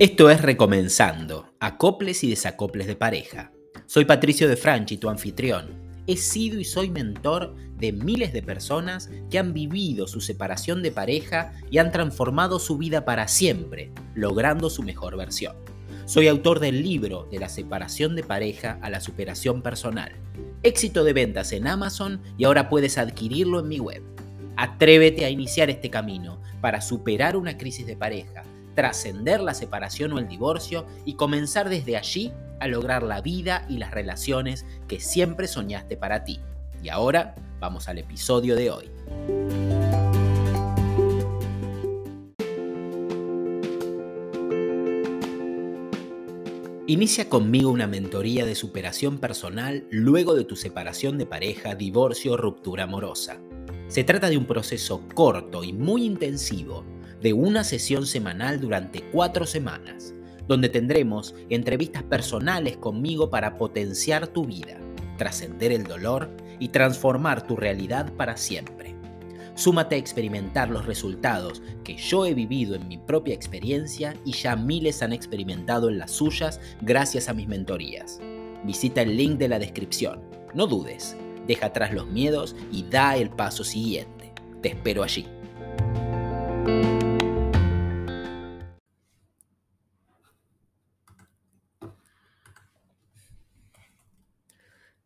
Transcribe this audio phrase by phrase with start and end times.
[0.00, 3.50] Esto es Recomenzando, acoples y desacoples de pareja.
[3.86, 5.70] Soy Patricio de Franchi, tu anfitrión.
[6.06, 10.92] He sido y soy mentor de miles de personas que han vivido su separación de
[10.92, 15.56] pareja y han transformado su vida para siempre, logrando su mejor versión.
[16.04, 20.12] Soy autor del libro De la separación de pareja a la superación personal.
[20.62, 24.04] Éxito de ventas en Amazon y ahora puedes adquirirlo en mi web.
[24.56, 28.44] Atrévete a iniciar este camino para superar una crisis de pareja
[28.78, 33.78] trascender la separación o el divorcio y comenzar desde allí a lograr la vida y
[33.78, 36.38] las relaciones que siempre soñaste para ti.
[36.80, 38.88] Y ahora vamos al episodio de hoy.
[46.86, 52.36] Inicia conmigo una mentoría de superación personal luego de tu separación de pareja, divorcio o
[52.36, 53.40] ruptura amorosa.
[53.88, 56.84] Se trata de un proceso corto y muy intensivo
[57.22, 60.14] de una sesión semanal durante cuatro semanas,
[60.46, 64.78] donde tendremos entrevistas personales conmigo para potenciar tu vida,
[65.16, 68.94] trascender el dolor y transformar tu realidad para siempre.
[69.54, 74.54] Súmate a experimentar los resultados que yo he vivido en mi propia experiencia y ya
[74.54, 78.20] miles han experimentado en las suyas gracias a mis mentorías.
[78.62, 80.20] Visita el link de la descripción.
[80.54, 81.16] No dudes,
[81.48, 84.32] deja atrás los miedos y da el paso siguiente.
[84.62, 85.26] Te espero allí.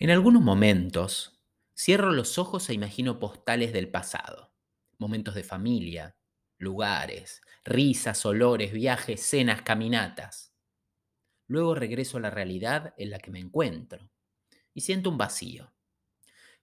[0.00, 1.40] En algunos momentos,
[1.76, 4.54] cierro los ojos e imagino postales del pasado,
[4.96, 6.16] momentos de familia,
[6.56, 10.54] lugares, risas, olores, viajes, cenas, caminatas.
[11.48, 14.10] Luego regreso a la realidad en la que me encuentro
[14.74, 15.74] y siento un vacío,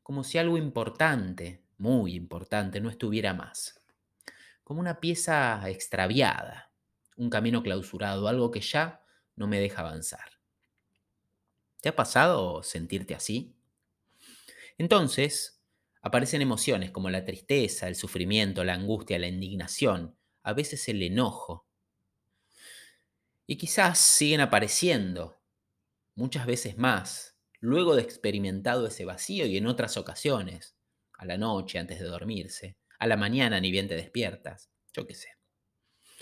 [0.04, 3.84] como si algo importante, muy importante, no estuviera más,
[4.64, 6.74] como una pieza extraviada,
[7.18, 9.04] un camino clausurado, algo que ya
[9.36, 10.35] no me deja avanzar.
[11.86, 13.56] ¿Te ha pasado sentirte así?
[14.80, 15.62] Entonces,
[16.02, 21.68] aparecen emociones como la tristeza, el sufrimiento, la angustia, la indignación, a veces el enojo.
[23.46, 25.40] Y quizás siguen apareciendo
[26.16, 30.76] muchas veces más, luego de experimentado ese vacío y en otras ocasiones,
[31.14, 35.14] a la noche antes de dormirse, a la mañana ni bien te despiertas, yo qué
[35.14, 35.30] sé.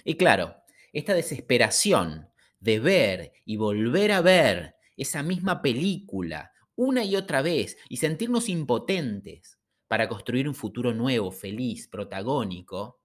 [0.03, 0.57] Y claro,
[0.91, 7.77] esta desesperación de ver y volver a ver esa misma película una y otra vez
[7.89, 12.99] y sentirnos impotentes para construir un futuro nuevo, feliz, protagónico,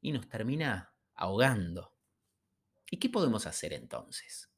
[0.00, 1.94] y nos termina ahogando.
[2.90, 4.50] ¿Y qué podemos hacer entonces?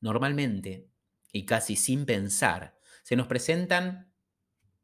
[0.00, 0.88] Normalmente,
[1.32, 4.12] y casi sin pensar, se nos presentan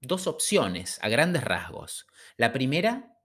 [0.01, 2.07] dos opciones a grandes rasgos.
[2.37, 3.19] La primera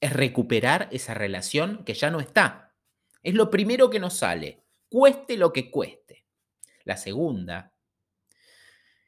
[0.00, 2.74] es recuperar esa relación que ya no está.
[3.22, 6.15] Es lo primero que nos sale, cueste lo que cueste.
[6.86, 7.74] La segunda,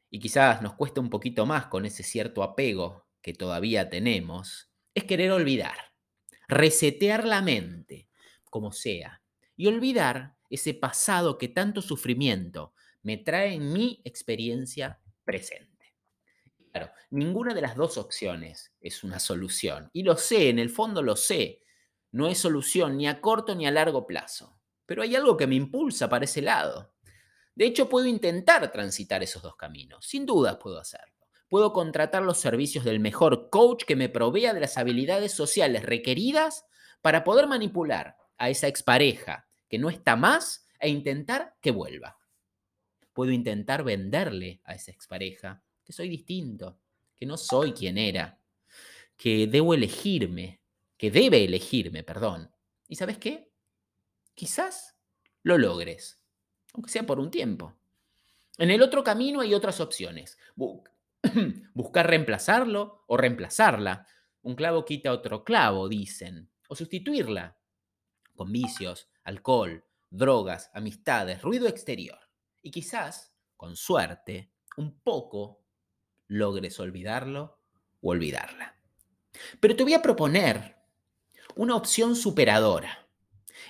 [0.09, 5.05] y quizás nos cuesta un poquito más con ese cierto apego que todavía tenemos, es
[5.05, 5.93] querer olvidar,
[6.49, 8.09] resetear la mente,
[8.49, 9.21] como sea,
[9.55, 15.95] y olvidar ese pasado que tanto sufrimiento me trae en mi experiencia presente.
[16.73, 21.01] Claro, ninguna de las dos opciones es una solución, y lo sé, en el fondo
[21.01, 21.61] lo sé,
[22.11, 25.55] no es solución ni a corto ni a largo plazo, pero hay algo que me
[25.55, 26.93] impulsa para ese lado.
[27.59, 30.05] De hecho, puedo intentar transitar esos dos caminos.
[30.05, 31.27] Sin dudas puedo hacerlo.
[31.49, 36.65] Puedo contratar los servicios del mejor coach que me provea de las habilidades sociales requeridas
[37.01, 42.17] para poder manipular a esa expareja que no está más e intentar que vuelva.
[43.11, 46.79] Puedo intentar venderle a esa expareja que soy distinto,
[47.13, 48.39] que no soy quien era,
[49.17, 50.61] que debo elegirme,
[50.95, 52.55] que debe elegirme, perdón.
[52.87, 53.51] ¿Y sabes qué?
[54.33, 54.95] Quizás
[55.43, 56.18] lo logres
[56.73, 57.75] aunque sea por un tiempo.
[58.57, 60.37] En el otro camino hay otras opciones.
[61.73, 64.05] Buscar reemplazarlo o reemplazarla.
[64.41, 66.49] Un clavo quita otro clavo, dicen.
[66.67, 67.57] O sustituirla
[68.35, 72.19] con vicios, alcohol, drogas, amistades, ruido exterior.
[72.61, 75.63] Y quizás, con suerte, un poco
[76.27, 77.59] logres olvidarlo
[78.01, 78.75] o olvidarla.
[79.59, 80.77] Pero te voy a proponer
[81.55, 83.07] una opción superadora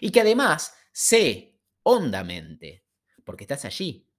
[0.02, 2.86] y que además sé hondamente
[3.30, 4.10] porque estás allí.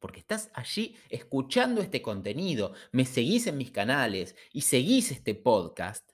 [0.00, 6.12] Porque estás allí escuchando este contenido, me seguís en mis canales y seguís este podcast,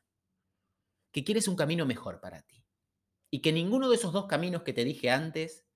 [1.11, 2.65] que quieres un camino mejor para ti.
[3.33, 5.67] Y que ninguno de esos dos caminos que te dije antes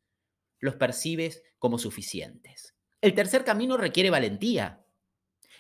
[0.61, 2.77] los percibes como suficientes.
[3.01, 4.87] El tercer camino requiere valentía.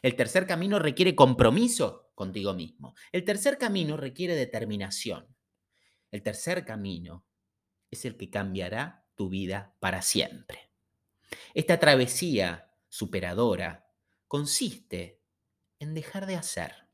[0.01, 2.95] El tercer camino requiere compromiso contigo mismo.
[3.11, 5.27] El tercer camino requiere determinación.
[6.13, 7.27] El tercer camino
[7.91, 10.68] es el que cambiará tu vida para siempre.
[11.55, 13.93] Esta travesía superadora
[14.27, 15.23] consiste
[15.79, 16.89] en dejar de hacer,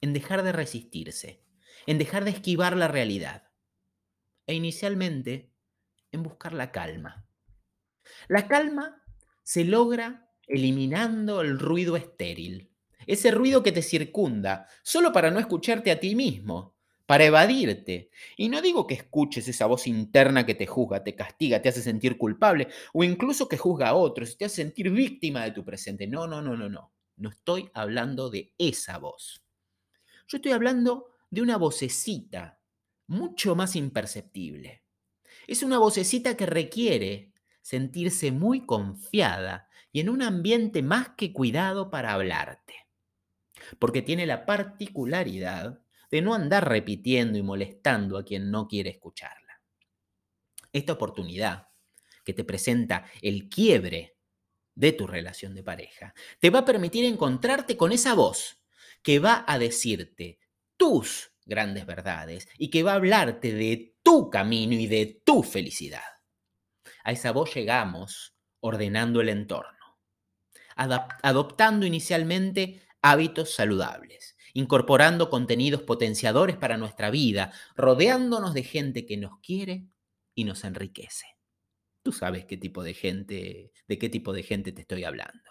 [0.00, 1.44] en dejar de resistirse,
[1.86, 3.50] en dejar de esquivar la realidad
[4.46, 5.52] e inicialmente
[6.12, 7.28] en buscar la calma.
[8.28, 9.02] La calma
[9.42, 12.72] se logra eliminando el ruido estéril,
[13.06, 16.76] ese ruido que te circunda, solo para no escucharte a ti mismo,
[17.10, 18.08] para evadirte.
[18.36, 21.82] Y no digo que escuches esa voz interna que te juzga, te castiga, te hace
[21.82, 25.64] sentir culpable, o incluso que juzga a otros y te hace sentir víctima de tu
[25.64, 26.06] presente.
[26.06, 26.92] No, no, no, no, no.
[27.16, 29.44] No estoy hablando de esa voz.
[30.28, 32.60] Yo estoy hablando de una vocecita
[33.08, 34.84] mucho más imperceptible.
[35.48, 41.90] Es una vocecita que requiere sentirse muy confiada y en un ambiente más que cuidado
[41.90, 42.86] para hablarte.
[43.80, 45.80] Porque tiene la particularidad
[46.10, 49.60] de no andar repitiendo y molestando a quien no quiere escucharla.
[50.72, 51.68] Esta oportunidad
[52.24, 54.16] que te presenta el quiebre
[54.74, 58.62] de tu relación de pareja te va a permitir encontrarte con esa voz
[59.02, 60.38] que va a decirte
[60.76, 66.02] tus grandes verdades y que va a hablarte de tu camino y de tu felicidad.
[67.04, 69.80] A esa voz llegamos ordenando el entorno
[71.22, 79.38] adoptando inicialmente hábitos saludables, incorporando contenidos potenciadores para nuestra vida, rodeándonos de gente que nos
[79.40, 79.86] quiere
[80.34, 81.26] y nos enriquece.
[82.02, 85.50] Tú sabes qué tipo de gente, de qué tipo de gente te estoy hablando.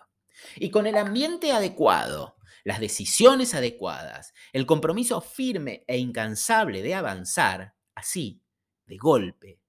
[0.55, 7.75] Y con el ambiente adecuado, las decisiones adecuadas, el compromiso firme e incansable de avanzar,
[7.93, 8.41] así,
[8.85, 9.59] de golpe,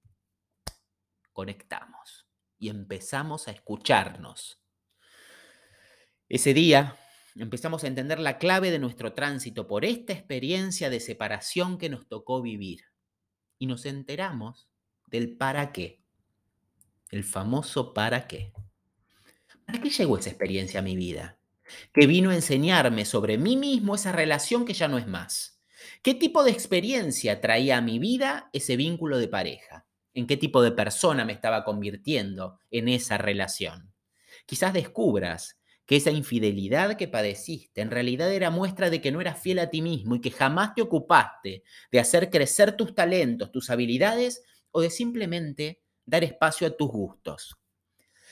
[1.33, 2.27] conectamos
[2.59, 4.61] y empezamos a escucharnos
[6.31, 6.97] ese día
[7.37, 12.09] empezamos a entender la clave de nuestro tránsito por esta experiencia de separación que nos
[12.09, 12.85] tocó vivir.
[13.59, 14.69] Y nos enteramos
[15.07, 16.03] del para qué.
[17.11, 18.53] El famoso para qué.
[19.67, 21.39] ¿Para qué llegó esa experiencia a mi vida?
[21.93, 25.61] Que vino a enseñarme sobre mí mismo esa relación que ya no es más.
[26.03, 29.87] ¿Qué tipo de experiencia traía a mi vida ese vínculo de pareja?
[30.15, 33.93] ¿En qué tipo de persona me estaba convirtiendo en esa relación?
[34.47, 35.60] Quizás descubras
[35.91, 39.71] que esa infidelidad que padeciste en realidad era muestra de que no eras fiel a
[39.71, 44.83] ti mismo y que jamás te ocupaste de hacer crecer tus talentos, tus habilidades o
[44.83, 47.57] de simplemente dar espacio a tus gustos.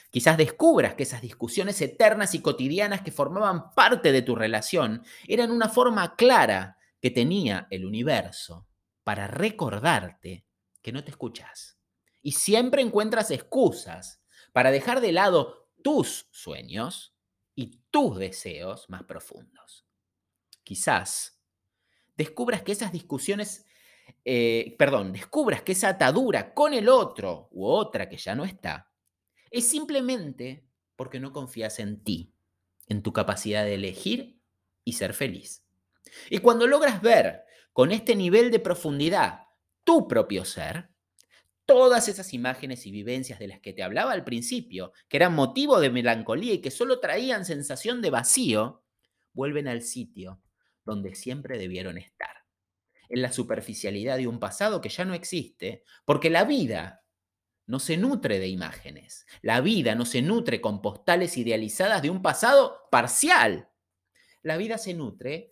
[0.09, 5.51] Quizás descubras que esas discusiones eternas y cotidianas que formaban parte de tu relación eran
[5.51, 8.67] una forma clara que tenía el universo
[9.03, 10.45] para recordarte
[10.81, 11.77] que no te escuchas.
[12.21, 14.21] Y siempre encuentras excusas
[14.53, 17.18] para dejar de lado tus sueños
[17.59, 19.85] y tus deseos más profundos.
[20.63, 21.41] Quizás
[22.15, 23.65] descubras que esas discusiones,
[24.23, 28.93] eh, perdón, descubras que esa atadura con el otro u otra que ya no está,
[29.51, 32.33] es simplemente porque no confías en ti,
[32.87, 34.39] en tu capacidad de elegir
[34.85, 35.65] y ser feliz.
[36.29, 39.47] Y cuando logras ver con este nivel de profundidad
[39.83, 40.91] tu propio ser,
[41.69, 45.79] todas esas imágenes y vivencias de las que te hablaba al principio, que eran motivo
[45.79, 48.83] de melancolía y que solo traían sensación de vacío,
[49.33, 50.41] vuelven al sitio
[50.83, 52.43] donde siempre debieron estar,
[53.07, 57.05] en la superficialidad de un pasado que ya no existe, porque la vida
[57.67, 62.23] no se nutre de imágenes, la vida no se nutre con postales idealizadas de un
[62.23, 63.69] pasado parcial.
[64.41, 65.51] La vida se nutre,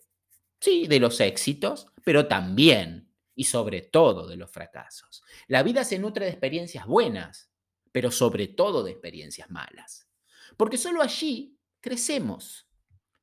[0.58, 3.07] sí, de los éxitos, pero también
[3.38, 5.22] y sobre todo de los fracasos.
[5.46, 7.52] La vida se nutre de experiencias buenas,
[7.92, 10.08] pero sobre todo de experiencias malas.
[10.56, 12.68] Porque solo allí crecemos,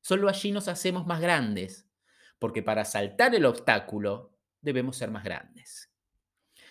[0.00, 1.86] solo allí nos hacemos más grandes,
[2.38, 4.32] porque para saltar el obstáculo
[4.62, 5.92] debemos ser más grandes.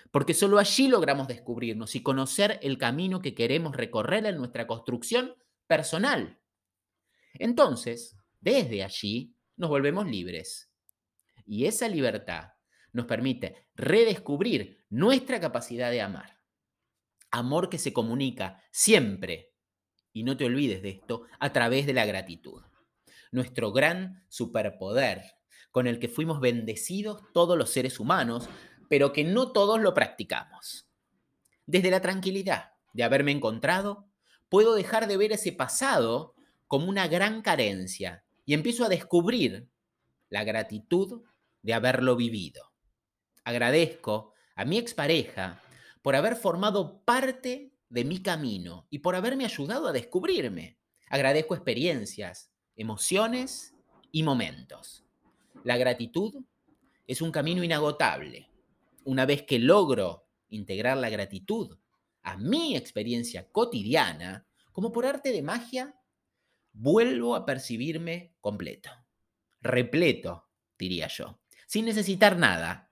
[0.09, 5.35] Porque solo allí logramos descubrirnos y conocer el camino que queremos recorrer en nuestra construcción
[5.67, 6.39] personal.
[7.35, 10.71] Entonces, desde allí nos volvemos libres.
[11.45, 12.54] Y esa libertad
[12.95, 16.39] nos permite redescubrir nuestra capacidad de amar.
[17.29, 19.51] Amor que se comunica siempre,
[20.13, 22.63] y no te olvides de esto, a través de la gratitud.
[23.33, 25.23] Nuestro gran superpoder
[25.71, 28.47] con el que fuimos bendecidos todos los seres humanos,
[28.87, 30.87] pero que no todos lo practicamos.
[31.65, 34.07] Desde la tranquilidad de haberme encontrado,
[34.47, 36.33] puedo dejar de ver ese pasado
[36.67, 39.67] como una gran carencia y empiezo a descubrir
[40.29, 41.23] la gratitud
[41.61, 42.74] de haberlo vivido
[43.45, 45.61] agradezco a mi expareja
[46.01, 50.77] por haber formado parte de mi camino y por haberme ayudado a descubrirme.
[51.07, 53.73] Agradezco experiencias, emociones
[54.11, 55.05] y momentos.
[55.63, 56.43] La gratitud
[57.07, 58.49] es un camino inagotable.
[59.05, 61.77] Una vez que logro integrar la gratitud
[62.23, 65.95] a mi experiencia cotidiana, como por arte de magia,
[66.73, 68.89] vuelvo a percibirme completo,
[69.61, 72.84] repleto, diría yo, sin necesitar nada,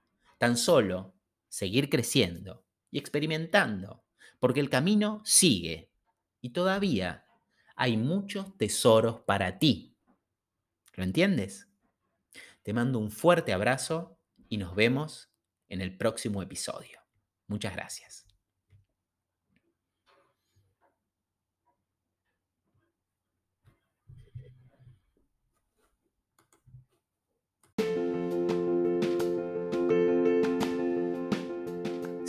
[0.44, 1.16] tan solo
[1.48, 4.04] seguir creciendo y experimentando,
[4.42, 5.90] porque el camino sigue
[6.42, 7.26] y todavía
[7.78, 9.96] hay muchos tesoros para ti.
[10.96, 11.70] ¿Lo entiendes?
[12.62, 14.20] Te mando un fuerte abrazo
[14.50, 15.32] y nos vemos
[15.70, 17.00] en el próximo episodio.
[17.48, 18.23] Muchas gracias.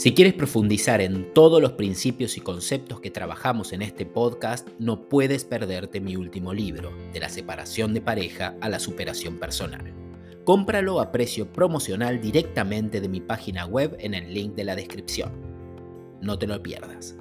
[0.05, 5.09] Si quieres profundizar en todos los principios y conceptos que trabajamos en este podcast, no
[5.09, 9.95] puedes perderte mi último libro, De la separación de pareja a la superación personal.
[10.45, 15.33] Cómpralo a precio promocional directamente de mi página web en el link de la descripción.
[16.21, 17.17] No te lo pierdas.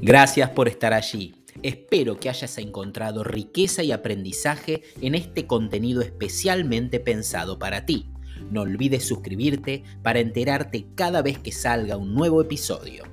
[0.00, 1.41] Gracias por estar allí.
[1.62, 8.08] Espero que hayas encontrado riqueza y aprendizaje en este contenido especialmente pensado para ti.
[8.50, 13.04] No olvides suscribirte para enterarte cada vez que salga un nuevo episodio.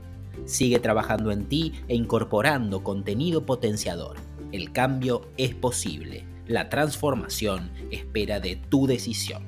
[0.46, 4.18] Sigue trabajando en ti e incorporando contenido potenciador.
[4.52, 6.26] El cambio es posible.
[6.48, 9.44] La transformación espera de tu decisión.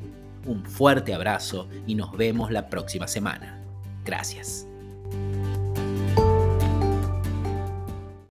[0.46, 3.64] Un fuerte abrazo y nos vemos la próxima semana.
[4.06, 4.71] Gracias.